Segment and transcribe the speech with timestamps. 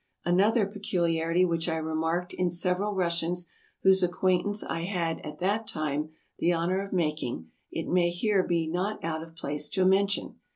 [0.25, 3.45] Another peculiarity which I remarked in several Rus sians
[3.83, 8.65] whose acquaintance I had at that time the honor of making, it may here be
[8.65, 10.39] not out of place to mention.